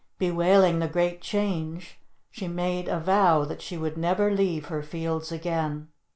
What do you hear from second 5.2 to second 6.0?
again.